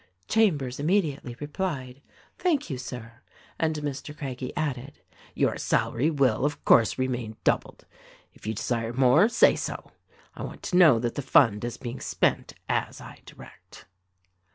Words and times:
Chambers 0.27 0.79
immediately 0.79 1.35
replied, 1.39 2.01
"Thank 2.39 2.71
you 2.71 2.79
Sir," 2.79 3.21
and 3.59 3.75
Mr. 3.75 4.17
Craggie 4.17 4.51
added, 4.57 4.99
"Your 5.35 5.59
salary 5.59 6.09
will, 6.09 6.43
of 6.43 6.65
course, 6.65 6.97
remain 6.97 7.37
doubled. 7.43 7.85
If 8.33 8.47
you 8.47 8.55
desire 8.55 8.93
more, 8.93 9.29
say 9.29 9.55
so. 9.55 9.91
I 10.35 10.41
want 10.41 10.63
to 10.63 10.75
know 10.77 10.97
that 10.97 11.13
the 11.13 11.21
fund 11.21 11.63
is 11.63 11.77
being 11.77 11.99
spent 11.99 12.53
as 12.67 12.99
I 12.99 13.21
direct." 13.27 13.85